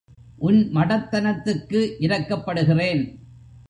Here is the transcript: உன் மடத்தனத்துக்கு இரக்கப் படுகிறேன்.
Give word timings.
உன் 0.37 0.71
மடத்தனத்துக்கு 0.73 1.79
இரக்கப் 1.99 2.45
படுகிறேன். 2.45 3.03